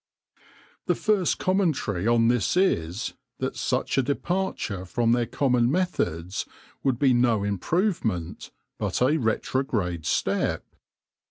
The 0.87 0.95
first 0.95 1.37
commentary 1.37 2.07
on 2.07 2.27
this 2.27 2.57
is, 2.57 3.13
that 3.37 3.55
such 3.55 3.99
a 3.99 4.01
departure 4.01 4.83
from 4.83 5.11
their 5.11 5.27
common 5.27 5.69
methods 5.69 6.47
would 6.81 6.97
be 6.97 7.13
no 7.13 7.43
improvement, 7.43 8.49
but 8.79 8.99
a 9.03 9.17
retrograde 9.19 10.07
step. 10.07 10.65